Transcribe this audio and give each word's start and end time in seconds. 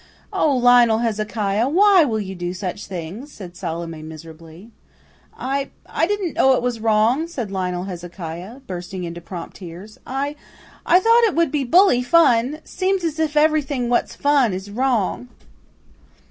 "O 0.33 0.55
Lionel 0.57 0.97
Hezekiah, 1.05 1.69
why 1.69 2.03
will 2.05 2.19
you 2.19 2.33
do 2.33 2.55
such 2.55 2.87
things?" 2.87 3.31
said 3.31 3.55
Salome 3.55 4.01
miserably. 4.01 4.71
"I 5.37 5.69
didn't 5.95 6.33
know 6.33 6.53
it 6.53 6.63
was 6.63 6.79
wrong," 6.79 7.27
said 7.27 7.51
Lionel 7.51 7.83
Hezekiah, 7.83 8.61
bursting 8.61 9.03
into 9.03 9.21
prompt 9.21 9.57
tears. 9.57 9.99
"I 10.07 10.35
I 10.87 10.99
thought 10.99 11.25
it 11.25 11.35
would 11.35 11.51
be 11.51 11.63
bully 11.63 12.01
fun. 12.01 12.61
Seems's 12.63 13.19
if 13.19 13.37
everything 13.37 13.89
what's 13.89 14.15
fun 14.15 14.53
's 14.57 14.71
wrong." 14.71 15.27